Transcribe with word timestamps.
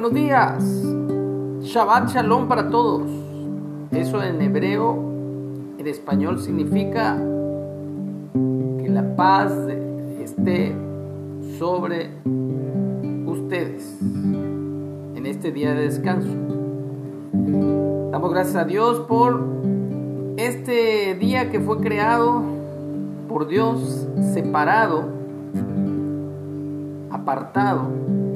buenos 0.00 0.14
días. 0.14 0.62
Shabbat 1.60 2.10
Shalom 2.10 2.46
para 2.46 2.70
todos. 2.70 3.10
Eso 3.90 4.22
en 4.22 4.40
hebreo, 4.40 4.94
en 5.76 5.84
español 5.88 6.38
significa 6.38 7.16
que 8.80 8.88
la 8.88 9.16
paz 9.16 9.52
esté 10.22 10.72
sobre 11.58 12.10
ustedes 13.26 13.98
en 15.16 15.26
este 15.26 15.50
día 15.50 15.74
de 15.74 15.82
descanso. 15.82 16.32
Damos 18.12 18.30
gracias 18.30 18.54
a 18.54 18.64
Dios 18.64 19.00
por 19.00 19.44
este 20.36 21.16
día 21.16 21.50
que 21.50 21.58
fue 21.58 21.80
creado 21.80 22.44
por 23.28 23.48
Dios, 23.48 24.06
separado, 24.32 25.08
apartado 27.10 28.27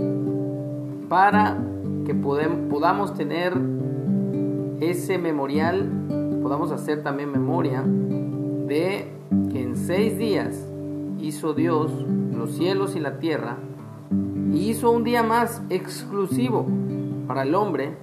para 1.12 1.58
que 2.06 2.14
podamos 2.14 3.12
tener 3.12 3.52
ese 4.80 5.18
memorial, 5.18 5.90
podamos 6.42 6.72
hacer 6.72 7.02
también 7.02 7.30
memoria 7.30 7.82
de 7.82 9.12
que 9.52 9.62
en 9.62 9.76
seis 9.76 10.16
días 10.16 10.66
hizo 11.18 11.52
Dios 11.52 11.92
los 12.34 12.52
cielos 12.52 12.96
y 12.96 13.00
la 13.00 13.18
tierra 13.18 13.58
y 14.54 14.70
hizo 14.70 14.90
un 14.90 15.04
día 15.04 15.22
más 15.22 15.60
exclusivo 15.68 16.66
para 17.26 17.42
el 17.42 17.54
hombre 17.56 17.94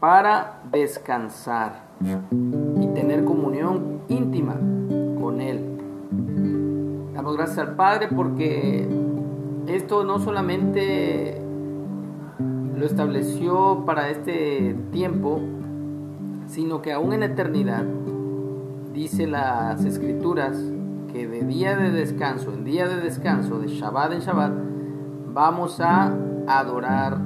para 0.00 0.60
descansar 0.72 1.84
y 2.02 2.86
tener 2.88 3.24
comunión 3.24 4.00
íntima 4.08 4.54
con 5.20 5.40
Él. 5.40 5.60
Damos 7.14 7.36
gracias 7.36 7.58
al 7.58 7.76
Padre 7.76 8.08
porque 8.08 8.88
esto 9.68 10.02
no 10.02 10.18
solamente 10.18 11.46
lo 12.78 12.86
estableció 12.86 13.82
para 13.84 14.08
este 14.08 14.76
tiempo, 14.92 15.40
sino 16.46 16.80
que 16.80 16.92
aún 16.92 17.12
en 17.12 17.24
eternidad, 17.24 17.84
dice 18.94 19.26
las 19.26 19.84
escrituras, 19.84 20.56
que 21.12 21.26
de 21.26 21.42
día 21.42 21.76
de 21.76 21.90
descanso, 21.90 22.52
en 22.52 22.64
día 22.64 22.86
de 22.86 23.00
descanso, 23.00 23.58
de 23.58 23.68
Shabbat 23.68 24.12
en 24.12 24.20
Shabbat, 24.20 24.52
vamos 25.34 25.80
a 25.80 26.14
adorar 26.46 27.18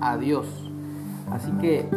a 0.00 0.16
Dios. 0.16 0.46
Así 1.30 1.52
que, 1.60 1.88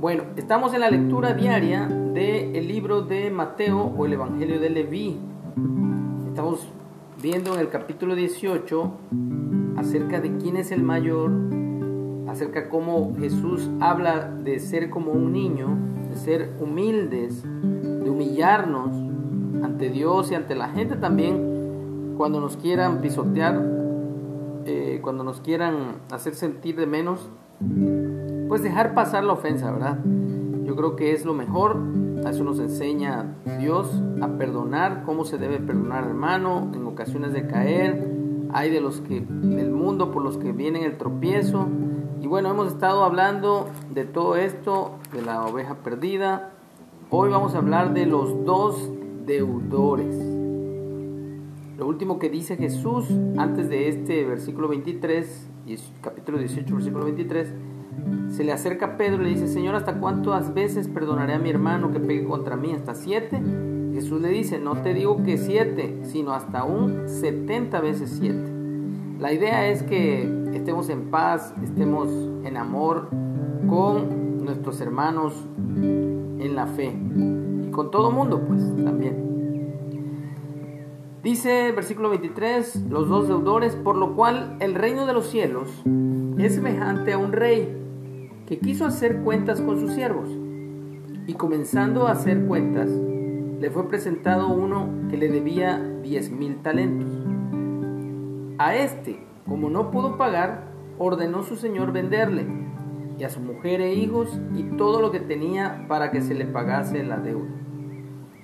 bueno, 0.00 0.22
estamos 0.36 0.72
en 0.72 0.80
la 0.80 0.90
lectura 0.90 1.34
diaria 1.34 1.86
del 1.86 2.66
libro 2.66 3.02
de 3.02 3.30
Mateo 3.30 3.78
o 3.78 4.06
el 4.06 4.14
Evangelio 4.14 4.58
de 4.58 4.70
Leví. 4.70 5.18
Estamos 6.28 6.66
viendo 7.20 7.54
en 7.54 7.60
el 7.60 7.68
capítulo 7.68 8.14
18 8.14 8.92
acerca 9.76 10.20
de 10.20 10.36
quién 10.38 10.56
es 10.56 10.70
el 10.72 10.82
mayor 10.82 11.59
acerca 12.30 12.68
cómo 12.68 13.12
Jesús 13.18 13.68
habla 13.80 14.28
de 14.28 14.60
ser 14.60 14.88
como 14.88 15.10
un 15.10 15.32
niño, 15.32 15.76
de 16.08 16.16
ser 16.16 16.50
humildes, 16.60 17.42
de 17.42 18.08
humillarnos 18.08 18.90
ante 19.64 19.90
Dios 19.90 20.30
y 20.30 20.36
ante 20.36 20.54
la 20.54 20.68
gente 20.68 20.94
también 20.96 22.14
cuando 22.16 22.40
nos 22.40 22.56
quieran 22.56 23.00
pisotear, 23.00 23.60
eh, 24.64 25.00
cuando 25.02 25.24
nos 25.24 25.40
quieran 25.40 25.96
hacer 26.12 26.34
sentir 26.34 26.76
de 26.76 26.86
menos, 26.86 27.28
pues 28.48 28.62
dejar 28.62 28.94
pasar 28.94 29.24
la 29.24 29.32
ofensa, 29.32 29.72
¿verdad? 29.72 29.98
Yo 30.64 30.76
creo 30.76 30.94
que 30.94 31.12
es 31.12 31.24
lo 31.24 31.34
mejor, 31.34 31.78
a 32.24 32.30
eso 32.30 32.44
nos 32.44 32.60
enseña 32.60 33.34
Dios 33.58 33.90
a 34.20 34.28
perdonar, 34.28 35.02
cómo 35.04 35.24
se 35.24 35.36
debe 35.36 35.58
perdonar 35.58 36.04
hermano 36.04 36.70
en 36.74 36.86
ocasiones 36.86 37.32
de 37.32 37.48
caer, 37.48 38.06
hay 38.52 38.70
de 38.70 38.80
los 38.80 39.00
que 39.00 39.20
del 39.20 39.70
mundo 39.70 40.12
por 40.12 40.22
los 40.22 40.36
que 40.36 40.52
vienen 40.52 40.84
el 40.84 40.96
tropiezo, 40.96 41.66
y 42.20 42.26
bueno, 42.26 42.50
hemos 42.50 42.68
estado 42.68 43.02
hablando 43.04 43.68
de 43.90 44.04
todo 44.04 44.36
esto, 44.36 44.98
de 45.12 45.22
la 45.22 45.46
oveja 45.46 45.76
perdida. 45.76 46.50
Hoy 47.08 47.30
vamos 47.30 47.54
a 47.54 47.58
hablar 47.58 47.94
de 47.94 48.04
los 48.04 48.44
dos 48.44 48.90
deudores. 49.24 50.14
Lo 51.78 51.86
último 51.86 52.18
que 52.18 52.28
dice 52.28 52.56
Jesús 52.56 53.06
antes 53.38 53.70
de 53.70 53.88
este 53.88 54.24
versículo 54.24 54.68
23, 54.68 55.48
capítulo 56.02 56.38
18, 56.38 56.74
versículo 56.74 57.04
23, 57.06 57.54
se 58.28 58.44
le 58.44 58.52
acerca 58.52 58.86
a 58.86 58.96
Pedro 58.98 59.22
y 59.22 59.24
le 59.24 59.30
dice, 59.30 59.48
Señor, 59.48 59.74
¿hasta 59.74 59.98
cuántas 59.98 60.52
veces 60.52 60.88
perdonaré 60.88 61.32
a 61.32 61.38
mi 61.38 61.48
hermano 61.48 61.90
que 61.90 62.00
pegue 62.00 62.24
contra 62.24 62.54
mí? 62.56 62.72
¿Hasta 62.72 62.94
siete? 62.94 63.40
Jesús 63.94 64.20
le 64.20 64.28
dice, 64.28 64.58
no 64.58 64.82
te 64.82 64.92
digo 64.92 65.22
que 65.24 65.38
siete, 65.38 66.00
sino 66.02 66.32
hasta 66.32 66.64
un 66.64 67.08
setenta 67.08 67.80
veces 67.80 68.18
siete. 68.20 68.52
La 69.18 69.32
idea 69.32 69.68
es 69.68 69.82
que 69.82 70.39
estemos 70.54 70.88
en 70.88 71.10
paz, 71.10 71.54
estemos 71.62 72.08
en 72.44 72.56
amor 72.56 73.08
con 73.68 74.44
nuestros 74.44 74.80
hermanos 74.80 75.34
en 75.76 76.54
la 76.54 76.66
fe 76.66 76.96
y 77.66 77.70
con 77.70 77.90
todo 77.90 78.10
mundo 78.10 78.40
pues 78.46 78.62
también. 78.84 79.30
Dice 81.22 81.70
versículo 81.72 82.08
23, 82.08 82.86
los 82.88 83.08
dos 83.08 83.28
deudores, 83.28 83.76
por 83.76 83.96
lo 83.96 84.16
cual 84.16 84.56
el 84.60 84.74
reino 84.74 85.04
de 85.04 85.12
los 85.12 85.28
cielos 85.28 85.68
es 86.38 86.54
semejante 86.54 87.12
a 87.12 87.18
un 87.18 87.32
rey 87.32 87.76
que 88.46 88.58
quiso 88.58 88.86
hacer 88.86 89.20
cuentas 89.20 89.60
con 89.60 89.78
sus 89.78 89.92
siervos. 89.92 90.30
Y 91.26 91.34
comenzando 91.34 92.06
a 92.06 92.12
hacer 92.12 92.46
cuentas, 92.46 92.88
le 92.88 93.70
fue 93.70 93.86
presentado 93.88 94.48
uno 94.48 94.88
que 95.10 95.18
le 95.18 95.28
debía 95.28 95.78
diez 96.02 96.30
mil 96.30 96.56
talentos. 96.62 97.12
A 98.58 98.74
este, 98.74 99.29
como 99.50 99.68
no 99.68 99.90
pudo 99.90 100.16
pagar, 100.16 100.70
ordenó 100.96 101.42
su 101.42 101.56
señor 101.56 101.90
venderle 101.90 102.46
y 103.18 103.24
a 103.24 103.30
su 103.30 103.40
mujer 103.40 103.80
e 103.80 103.94
hijos 103.94 104.40
y 104.54 104.62
todo 104.62 105.02
lo 105.02 105.10
que 105.10 105.18
tenía 105.18 105.86
para 105.88 106.12
que 106.12 106.20
se 106.20 106.34
le 106.34 106.46
pagase 106.46 107.02
la 107.02 107.18
deuda. 107.18 107.50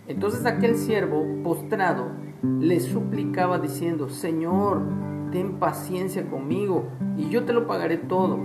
Entonces 0.09 0.45
aquel 0.47 0.75
siervo, 0.75 1.25
postrado, 1.45 2.09
le 2.43 2.81
suplicaba 2.81 3.61
diciendo, 3.61 4.09
Señor, 4.09 4.83
ten 5.31 5.61
paciencia 5.61 6.29
conmigo 6.29 6.89
y 7.17 7.29
yo 7.29 7.45
te 7.45 7.53
lo 7.53 7.69
pagaré 7.69 7.99
todo. 7.99 8.41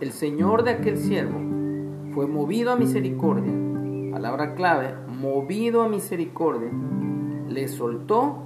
El 0.00 0.12
señor 0.12 0.64
de 0.64 0.72
aquel 0.72 0.98
siervo 0.98 1.40
fue 2.12 2.26
movido 2.26 2.72
a 2.72 2.76
misericordia, 2.76 3.54
palabra 4.12 4.54
clave, 4.54 4.94
movido 5.08 5.82
a 5.82 5.88
misericordia, 5.88 6.70
le 7.48 7.68
soltó 7.68 8.42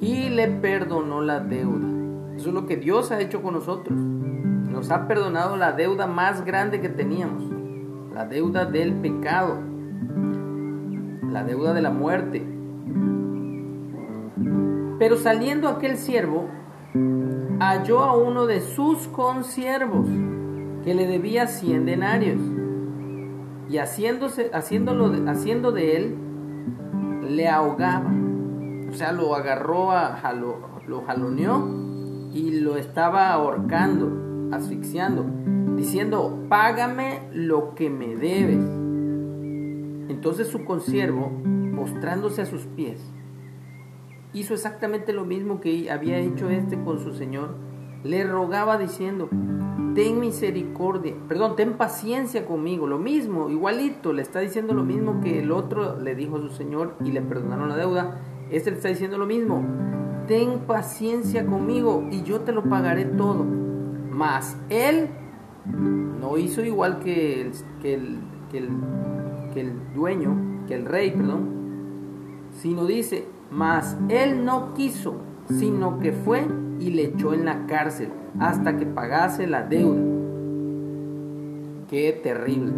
y 0.00 0.28
le 0.28 0.46
perdonó 0.46 1.20
la 1.20 1.40
deuda. 1.40 1.95
Eso 2.36 2.48
es 2.50 2.54
lo 2.54 2.66
que 2.66 2.76
Dios 2.76 3.10
ha 3.12 3.20
hecho 3.20 3.42
con 3.42 3.54
nosotros. 3.54 3.98
Nos 3.98 4.90
ha 4.90 5.08
perdonado 5.08 5.56
la 5.56 5.72
deuda 5.72 6.06
más 6.06 6.44
grande 6.44 6.82
que 6.82 6.90
teníamos, 6.90 7.44
la 8.12 8.26
deuda 8.26 8.66
del 8.66 8.92
pecado, 8.96 9.58
la 11.32 11.44
deuda 11.44 11.72
de 11.72 11.80
la 11.80 11.90
muerte. 11.90 12.46
Pero 14.98 15.16
saliendo 15.16 15.68
aquel 15.68 15.96
siervo, 15.96 16.46
halló 17.58 18.00
a 18.00 18.14
uno 18.14 18.46
de 18.46 18.60
sus 18.60 19.08
consiervos 19.08 20.06
que 20.84 20.94
le 20.94 21.06
debía 21.06 21.46
cien 21.46 21.86
denarios 21.86 22.40
y 23.70 23.78
haciéndose, 23.78 24.50
haciéndolo, 24.52 25.10
haciendo 25.30 25.72
de 25.72 25.96
él, 25.96 26.16
le 27.30 27.48
ahogaba. 27.48 28.12
O 28.90 28.92
sea, 28.92 29.12
lo 29.12 29.34
agarró, 29.34 29.90
a, 29.90 30.32
lo 30.86 31.02
jaloneó 31.06 31.85
y 32.36 32.60
lo 32.60 32.76
estaba 32.76 33.30
ahorcando, 33.30 34.54
asfixiando, 34.54 35.24
diciendo, 35.74 36.44
págame 36.50 37.22
lo 37.32 37.74
que 37.74 37.88
me 37.88 38.14
debes. 38.14 38.62
Entonces 40.10 40.48
su 40.48 40.66
consiervo, 40.66 41.32
postrándose 41.74 42.42
a 42.42 42.46
sus 42.46 42.66
pies, 42.66 43.00
hizo 44.34 44.52
exactamente 44.52 45.14
lo 45.14 45.24
mismo 45.24 45.62
que 45.62 45.90
había 45.90 46.18
hecho 46.18 46.50
este 46.50 46.78
con 46.78 47.00
su 47.00 47.14
señor. 47.14 47.54
Le 48.04 48.22
rogaba 48.24 48.76
diciendo, 48.76 49.30
ten 49.94 50.20
misericordia, 50.20 51.14
perdón, 51.28 51.56
ten 51.56 51.78
paciencia 51.78 52.44
conmigo, 52.44 52.86
lo 52.86 52.98
mismo, 52.98 53.48
igualito, 53.48 54.12
le 54.12 54.20
está 54.20 54.40
diciendo 54.40 54.74
lo 54.74 54.84
mismo 54.84 55.22
que 55.22 55.38
el 55.38 55.50
otro 55.52 55.98
le 55.98 56.14
dijo 56.14 56.36
a 56.36 56.40
su 56.40 56.50
señor 56.50 56.96
y 57.02 57.12
le 57.12 57.22
perdonaron 57.22 57.70
la 57.70 57.76
deuda. 57.76 58.20
Este 58.50 58.70
le 58.70 58.76
está 58.76 58.88
diciendo 58.88 59.16
lo 59.16 59.24
mismo, 59.24 59.64
ten 60.26 60.60
paciencia 60.60 61.46
conmigo 61.46 62.06
y 62.10 62.22
yo 62.22 62.40
te 62.40 62.52
lo 62.52 62.64
pagaré 62.64 63.04
todo. 63.04 63.44
Mas 63.44 64.56
él 64.68 65.08
no 66.20 66.38
hizo 66.38 66.64
igual 66.64 67.00
que 67.00 67.50
el, 67.82 68.18
dueño, 69.94 70.64
que 70.66 70.74
el 70.74 70.84
rey, 70.84 71.10
perdón, 71.10 71.48
sino 72.52 72.86
dice, 72.86 73.26
mas 73.50 73.96
él 74.08 74.44
no 74.44 74.74
quiso, 74.74 75.16
sino 75.48 75.98
que 75.98 76.12
fue 76.12 76.46
y 76.78 76.90
le 76.90 77.04
echó 77.04 77.32
en 77.32 77.44
la 77.44 77.66
cárcel 77.66 78.10
hasta 78.38 78.76
que 78.76 78.86
pagase 78.86 79.46
la 79.46 79.62
deuda. 79.62 80.02
Qué 81.88 82.18
terrible. 82.22 82.72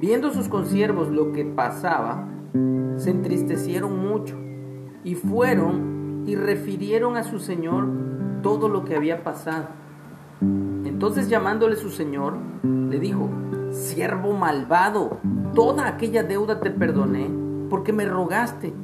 Viendo 0.00 0.30
sus 0.32 0.48
consiervos 0.48 1.08
lo 1.08 1.32
que 1.32 1.44
pasaba, 1.44 2.28
se 2.96 3.10
entristecieron 3.10 3.98
mucho 3.98 4.36
y 5.04 5.14
fueron 5.14 5.97
y 6.28 6.36
refirieron 6.36 7.16
a 7.16 7.24
su 7.24 7.38
señor 7.38 7.88
todo 8.42 8.68
lo 8.68 8.84
que 8.84 8.94
había 8.94 9.24
pasado. 9.24 9.68
Entonces 10.42 11.30
llamándole 11.30 11.76
su 11.76 11.88
señor, 11.88 12.34
le 12.62 12.98
dijo, 12.98 13.30
siervo 13.70 14.34
malvado, 14.34 15.20
toda 15.54 15.88
aquella 15.88 16.22
deuda 16.22 16.60
te 16.60 16.70
perdoné 16.70 17.30
porque 17.70 17.94
me 17.94 18.04
rogaste. 18.04 18.74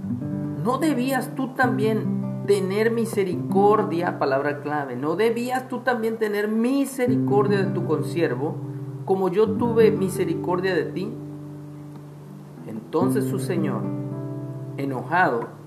¿No 0.64 0.78
debías 0.78 1.34
tú 1.34 1.48
también 1.48 2.44
tener 2.46 2.90
misericordia, 2.90 4.18
palabra 4.18 4.62
clave, 4.62 4.96
no 4.96 5.14
debías 5.14 5.68
tú 5.68 5.80
también 5.80 6.16
tener 6.16 6.48
misericordia 6.48 7.58
de 7.58 7.72
tu 7.72 7.84
consiervo, 7.84 8.56
como 9.04 9.28
yo 9.28 9.50
tuve 9.50 9.90
misericordia 9.90 10.74
de 10.74 10.84
ti? 10.84 11.12
Entonces 12.66 13.26
su 13.26 13.38
señor, 13.38 13.82
enojado, 14.78 15.63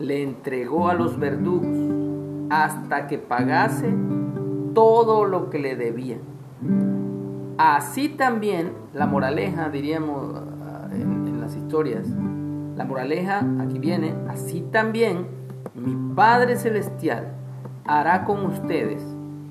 le 0.00 0.22
entregó 0.22 0.88
a 0.88 0.94
los 0.94 1.18
verdugos 1.18 1.68
hasta 2.50 3.06
que 3.06 3.18
pagase 3.18 3.94
todo 4.74 5.26
lo 5.26 5.50
que 5.50 5.58
le 5.58 5.76
debía. 5.76 6.16
Así 7.58 8.08
también 8.08 8.72
la 8.94 9.06
moraleja, 9.06 9.68
diríamos 9.68 10.34
ah, 10.34 10.88
en, 10.90 11.40
las 11.40 11.54
historias, 11.54 12.08
la 12.76 12.84
moraleja 12.84 13.44
aquí 13.60 13.78
viene, 13.78 14.14
así 14.28 14.62
también 14.72 15.26
mi 15.74 16.14
Padre 16.14 16.56
Celestial 16.56 17.34
hará 17.84 18.24
con 18.24 18.46
ustedes 18.46 19.02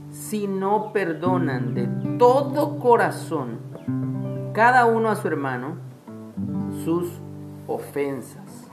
si 0.10 0.48
no 0.48 0.92
perdonan 0.92 1.76
de 1.76 1.88
todo 2.18 2.80
corazón 2.80 3.60
cada 4.54 4.86
uno 4.86 5.10
a 5.10 5.16
su 5.16 5.28
hermano 5.28 5.76
sus 6.84 7.08
ofensas. 7.68 8.70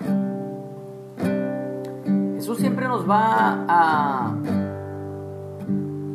Jesús 2.47 2.61
siempre 2.61 2.87
nos 2.87 3.11
va 3.11 3.65
a, 3.67 4.37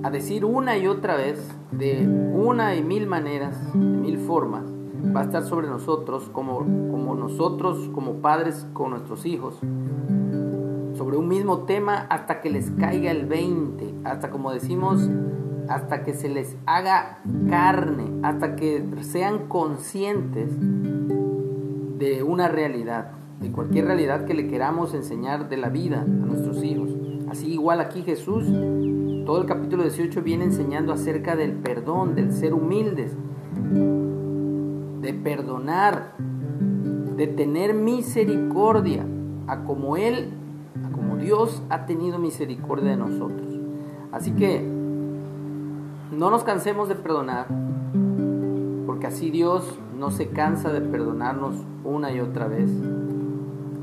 a 0.01 0.09
decir 0.11 0.45
una 0.45 0.77
y 0.77 0.87
otra 0.87 1.17
vez, 1.17 1.45
de 1.73 2.07
una 2.07 2.73
y 2.77 2.83
mil 2.83 3.05
maneras, 3.05 3.73
de 3.73 3.79
mil 3.79 4.17
formas, 4.17 4.63
va 5.13 5.19
a 5.19 5.23
estar 5.25 5.43
sobre 5.43 5.67
nosotros 5.67 6.29
como, 6.31 6.59
como 6.59 7.15
nosotros, 7.15 7.89
como 7.93 8.21
padres 8.21 8.65
con 8.71 8.91
nuestros 8.91 9.25
hijos, 9.25 9.59
sobre 10.93 11.17
un 11.17 11.27
mismo 11.27 11.63
tema 11.63 12.07
hasta 12.09 12.39
que 12.39 12.49
les 12.49 12.71
caiga 12.79 13.11
el 13.11 13.25
20, 13.25 13.93
hasta 14.05 14.29
como 14.29 14.53
decimos, 14.53 15.09
hasta 15.67 16.05
que 16.05 16.13
se 16.13 16.29
les 16.29 16.55
haga 16.65 17.17
carne, 17.49 18.05
hasta 18.23 18.55
que 18.55 18.87
sean 19.01 19.49
conscientes 19.49 20.49
de 20.57 22.23
una 22.23 22.47
realidad 22.47 23.20
de 23.41 23.51
cualquier 23.51 23.85
realidad 23.85 24.25
que 24.25 24.35
le 24.35 24.47
queramos 24.47 24.93
enseñar 24.93 25.49
de 25.49 25.57
la 25.57 25.69
vida 25.69 26.01
a 26.01 26.05
nuestros 26.05 26.63
hijos. 26.63 26.91
Así 27.29 27.51
igual 27.51 27.81
aquí 27.81 28.03
Jesús, 28.03 28.45
todo 29.25 29.41
el 29.41 29.47
capítulo 29.47 29.83
18 29.83 30.21
viene 30.21 30.45
enseñando 30.45 30.93
acerca 30.93 31.35
del 31.35 31.53
perdón, 31.53 32.13
del 32.13 32.31
ser 32.33 32.53
humildes, 32.53 33.15
de 35.01 35.13
perdonar, 35.13 36.13
de 37.17 37.27
tener 37.27 37.73
misericordia, 37.73 39.05
a 39.47 39.63
como 39.63 39.97
Él, 39.97 40.29
a 40.85 40.91
como 40.91 41.17
Dios 41.17 41.63
ha 41.69 41.85
tenido 41.85 42.19
misericordia 42.19 42.91
de 42.91 42.97
nosotros. 42.97 43.59
Así 44.11 44.31
que 44.31 44.61
no 46.11 46.29
nos 46.29 46.43
cansemos 46.43 46.89
de 46.89 46.95
perdonar, 46.95 47.47
porque 48.85 49.07
así 49.07 49.31
Dios 49.31 49.79
no 49.97 50.11
se 50.11 50.27
cansa 50.29 50.71
de 50.71 50.81
perdonarnos 50.81 51.55
una 51.83 52.11
y 52.11 52.19
otra 52.19 52.47
vez 52.47 52.69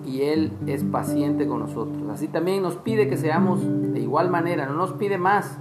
y 0.08 0.22
Él 0.22 0.52
es 0.66 0.84
paciente 0.84 1.46
con 1.46 1.60
nosotros. 1.60 2.08
Así 2.10 2.28
también 2.28 2.62
nos 2.62 2.76
pide 2.76 3.08
que 3.08 3.16
seamos 3.16 3.60
de 3.62 4.00
igual 4.00 4.30
manera, 4.30 4.66
no 4.66 4.74
nos 4.74 4.92
pide 4.92 5.18
más, 5.18 5.58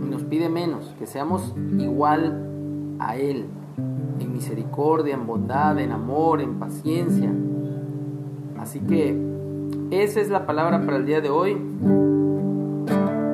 ni 0.00 0.08
nos 0.08 0.22
pide 0.22 0.48
menos, 0.48 0.94
que 0.98 1.06
seamos 1.06 1.54
igual 1.78 2.96
a 3.00 3.16
Él, 3.16 3.46
en 4.20 4.32
misericordia, 4.32 5.14
en 5.14 5.26
bondad, 5.26 5.78
en 5.78 5.90
amor, 5.90 6.40
en 6.40 6.60
paciencia. 6.60 7.30
Así 8.58 8.78
que 8.80 9.16
esa 9.90 10.20
es 10.20 10.30
la 10.30 10.46
palabra 10.46 10.84
para 10.84 10.98
el 10.98 11.06
día 11.06 11.20
de 11.20 11.30
hoy. 11.30 11.56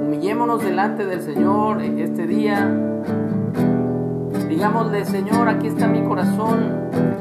Humillémonos 0.03 0.65
delante 0.65 1.05
del 1.05 1.21
Señor 1.21 1.83
en 1.83 1.99
este 1.99 2.27
día. 2.27 2.75
Digámosle, 4.49 5.05
Señor, 5.05 5.49
aquí 5.49 5.67
está 5.67 5.87
mi 5.87 6.03
corazón 6.03 7.18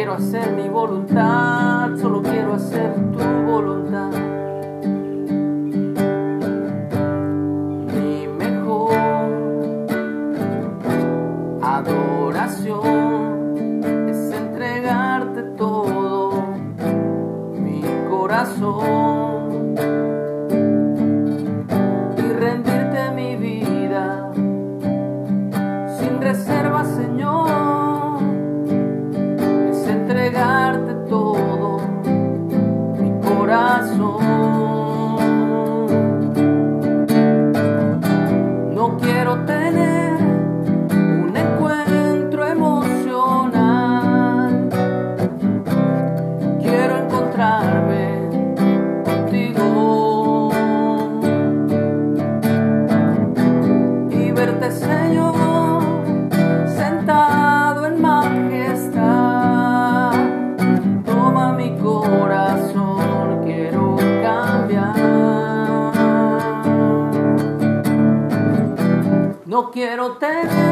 quiero 0.00 0.14
hacer 0.14 0.52
mi 0.52 0.66
voluntad, 0.66 1.90
solo 2.00 2.22
quiero 2.22 2.54
hacer 2.54 2.94
tu 3.12 3.18
voluntad. 3.18 4.10
Mi 7.94 8.26
mejor 8.26 8.94
adoración 11.60 12.78
es 14.08 14.32
entregarte 14.32 15.42
todo 15.58 16.46
mi 17.52 17.82
corazón. 18.08 19.09
Quiero 69.70 70.12
tener 70.16 70.69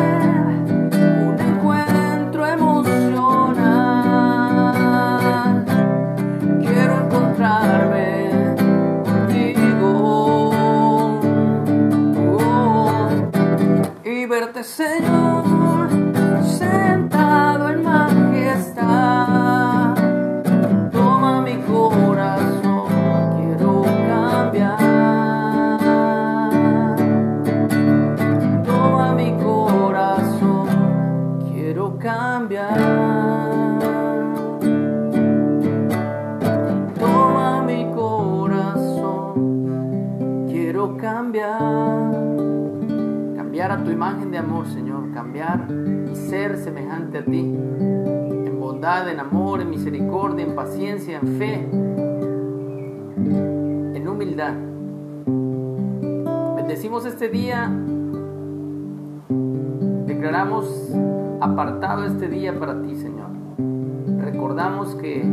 semejante 46.58 47.18
a 47.18 47.24
ti. 47.24 47.40
En 47.40 48.60
bondad, 48.60 49.08
en 49.10 49.20
amor, 49.20 49.60
en 49.60 49.70
misericordia, 49.70 50.44
en 50.44 50.54
paciencia, 50.54 51.18
en 51.20 51.28
fe. 51.38 51.54
En 53.96 54.08
humildad. 54.08 54.54
Bendecimos 56.56 57.06
este 57.06 57.28
día. 57.28 57.70
Declaramos 60.06 60.92
apartado 61.40 62.04
este 62.04 62.28
día 62.28 62.58
para 62.58 62.80
ti, 62.82 62.94
Señor. 62.96 63.28
Recordamos 64.20 64.94
que 64.96 65.24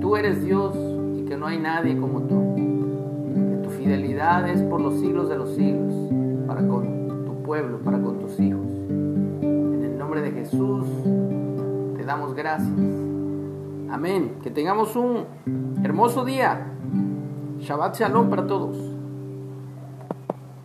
tú 0.00 0.16
eres 0.16 0.44
Dios 0.44 0.74
y 1.16 1.24
que 1.24 1.36
no 1.36 1.46
hay 1.46 1.58
nadie 1.58 1.98
como 1.98 2.22
tú. 2.22 2.54
Que 2.56 3.56
tu 3.62 3.70
fidelidad 3.70 4.48
es 4.48 4.62
por 4.62 4.80
los 4.80 4.94
siglos 5.00 5.28
de 5.28 5.36
los 5.36 5.50
siglos, 5.54 5.92
para 6.46 6.66
con 6.66 7.26
tu 7.26 7.42
pueblo, 7.42 7.78
para 7.78 8.00
con 8.00 8.18
tus 8.18 8.38
hijos. 8.40 8.71
Nombre 10.12 10.30
de 10.30 10.40
Jesús 10.42 10.86
te 11.96 12.04
damos 12.04 12.34
gracias. 12.34 12.68
Amén. 13.90 14.40
Que 14.42 14.50
tengamos 14.50 14.94
un 14.94 15.24
hermoso 15.82 16.22
día. 16.26 16.66
Shabbat 17.60 17.98
Shalom 17.98 18.28
para 18.28 18.46
todos. 18.46 18.91